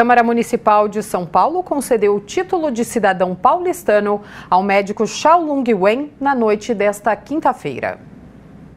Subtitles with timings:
[0.00, 5.74] Câmara Municipal de São Paulo concedeu o título de cidadão paulistano ao médico Xiao Lung
[5.74, 7.98] Wen na noite desta quinta-feira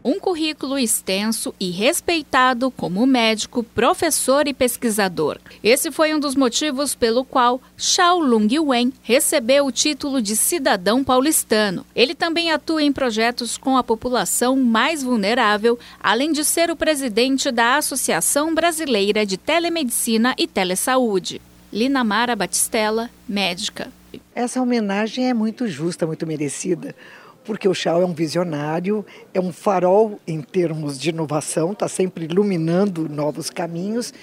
[0.04, 5.40] um currículo extenso e respeitado como médico, professor e pesquisador.
[5.64, 11.04] Esse foi um dos motivos pelo qual Xiao Lung Wen recebeu o título de cidadão
[11.04, 11.86] paulistano.
[11.96, 17.52] Ele também atua em projetos com a população mais vulnerável, além de ser o presidente
[17.52, 21.42] da Associação Brasileira de Telemedicina e Telesaúde.
[21.72, 23.92] Lina Mara Batistella, médica.
[24.36, 26.96] Essa homenagem é muito justa, muito merecida
[27.44, 32.26] porque o Chao é um visionário, é um farol em termos de inovação, está sempre
[32.26, 34.14] iluminando novos caminhos.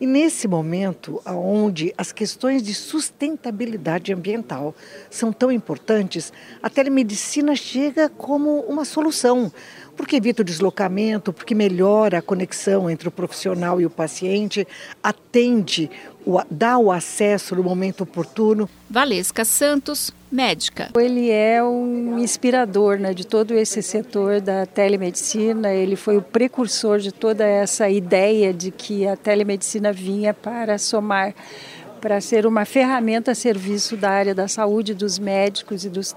[0.00, 4.72] E nesse momento, onde as questões de sustentabilidade ambiental
[5.10, 6.32] são tão importantes,
[6.62, 9.52] a telemedicina chega como uma solução,
[9.98, 14.66] porque evita o deslocamento, porque melhora a conexão entre o profissional e o paciente,
[15.02, 15.90] atende,
[16.48, 18.70] dá o acesso no momento oportuno.
[18.88, 20.90] Valesca Santos, médica.
[20.96, 27.00] Ele é um inspirador né, de todo esse setor da telemedicina, ele foi o precursor
[27.00, 31.34] de toda essa ideia de que a telemedicina vinha para somar
[32.00, 36.14] para ser uma ferramenta a serviço da área da saúde dos médicos e, dos,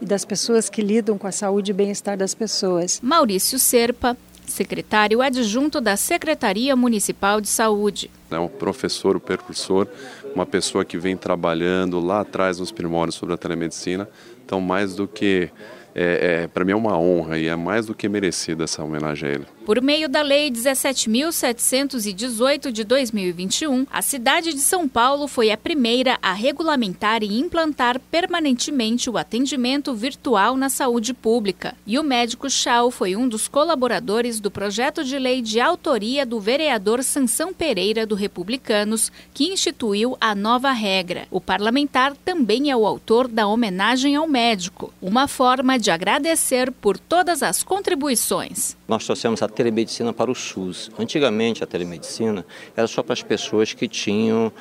[0.00, 3.00] e das pessoas que lidam com a saúde e bem-estar das pessoas.
[3.02, 8.10] Maurício Serpa, secretário adjunto da Secretaria Municipal de Saúde.
[8.30, 9.86] É um professor, o um percursor,
[10.34, 14.08] uma pessoa que vem trabalhando lá atrás nos primórdios sobre a telemedicina.
[14.44, 15.50] Então, mais do que
[15.94, 19.28] é, é para mim é uma honra e é mais do que merecida essa homenagem
[19.28, 19.46] a ele.
[19.68, 26.18] Por meio da Lei 17.718 de 2021, a cidade de São Paulo foi a primeira
[26.22, 31.74] a regulamentar e implantar permanentemente o atendimento virtual na saúde pública.
[31.86, 36.40] E o médico Chau foi um dos colaboradores do projeto de lei de autoria do
[36.40, 41.28] vereador Sansão Pereira do Republicanos, que instituiu a nova regra.
[41.30, 46.96] O parlamentar também é o autor da homenagem ao médico, uma forma de agradecer por
[46.96, 48.78] todas as contribuições.
[48.88, 50.88] Nós trouxemos a telemedicina para o SUS.
[50.96, 52.46] Antigamente a telemedicina
[52.76, 54.52] era só para as pessoas que tinham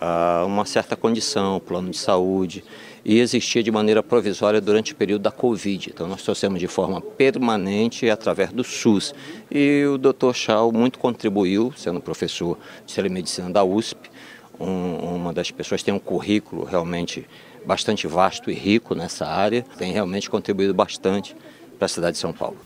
[0.00, 2.62] ah, uma certa condição, plano de saúde,
[3.04, 5.90] e existia de maneira provisória durante o período da Covid.
[5.92, 9.12] Então nós trouxemos de forma permanente através do SUS.
[9.50, 10.32] E o Dr.
[10.32, 14.08] Chau muito contribuiu, sendo professor de telemedicina da USP,
[14.60, 17.26] um, uma das pessoas tem um currículo realmente
[17.66, 21.34] bastante vasto e rico nessa área, tem realmente contribuído bastante
[21.76, 22.58] para a cidade de São Paulo.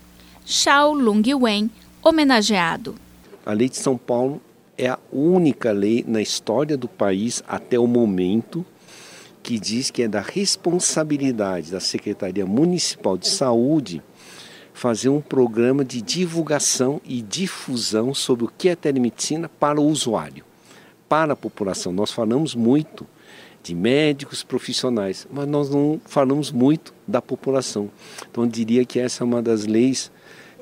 [0.50, 1.70] Xiao Lung Wen,
[2.02, 2.94] homenageado.
[3.44, 4.40] A Lei de São Paulo
[4.78, 8.64] é a única lei na história do país até o momento
[9.42, 14.02] que diz que é da responsabilidade da Secretaria Municipal de Saúde
[14.72, 20.46] fazer um programa de divulgação e difusão sobre o que é telemedicina para o usuário,
[21.08, 21.92] para a população.
[21.92, 23.06] Nós falamos muito
[23.62, 27.90] de médicos profissionais, mas nós não falamos muito da população.
[28.30, 30.10] Então eu diria que essa é uma das leis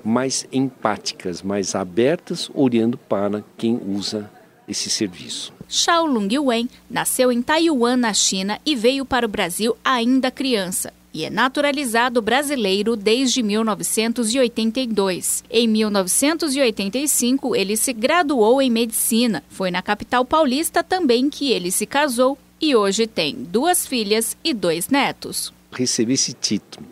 [0.04, 4.30] mais empáticas, mais abertas, olhando para quem usa
[4.68, 5.52] esse serviço.
[5.68, 10.92] Xiao Lung Wen nasceu em Taiwan, na China, e veio para o Brasil ainda criança
[11.16, 15.42] e é naturalizado brasileiro desde 1982.
[15.50, 19.42] Em 1985, ele se graduou em medicina.
[19.48, 24.52] Foi na capital paulista também que ele se casou e hoje tem duas filhas e
[24.52, 25.54] dois netos.
[25.72, 26.86] Receber esse título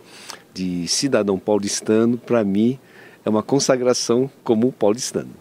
[0.54, 2.78] de cidadão paulistano, para mim,
[3.26, 5.34] é uma consagração como paulistano.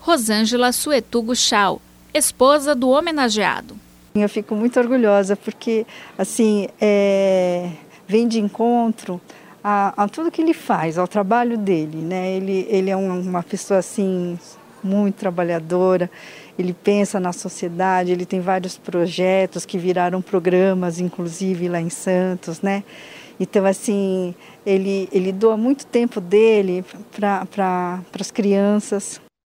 [0.00, 1.80] Rosângela Suetugo Chau,
[2.12, 3.76] esposa do homenageado.
[4.16, 5.84] Eu fico muito orgulhosa porque,
[6.16, 7.68] assim, é,
[8.06, 9.20] vem de encontro
[9.62, 12.32] a, a, tudo que ele faz, ao trabalho dele, né?
[12.32, 14.38] Ele, ele é uma pessoa, assim,
[14.82, 16.10] muito trabalhadora,
[16.58, 22.60] ele pensa na sociedade, ele tem vários projetos que viraram programas, inclusive lá em Santos,
[22.60, 22.84] né?
[23.40, 26.84] Então, assim, ele, ele doa muito tempo dele
[27.16, 29.20] para pra, as crianças.